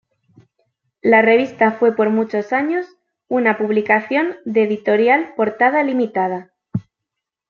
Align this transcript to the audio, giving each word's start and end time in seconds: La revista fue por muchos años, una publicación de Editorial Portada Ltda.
La 1.03 1.21
revista 1.21 1.73
fue 1.73 1.95
por 1.95 2.09
muchos 2.09 2.53
años, 2.53 2.87
una 3.27 3.59
publicación 3.59 4.37
de 4.45 4.63
Editorial 4.63 5.35
Portada 5.35 5.83
Ltda. 5.83 6.49